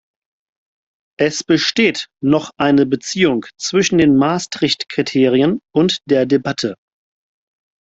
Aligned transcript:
Es 1.19 1.43
besteht 1.43 2.07
noch 2.23 2.49
eine 2.57 2.87
Beziehung 2.87 3.45
zwischen 3.59 3.99
den 3.99 4.17
Maastricht-Kriterien 4.17 5.59
und 5.75 5.99
der 6.09 6.25
Debatte. 6.25 6.73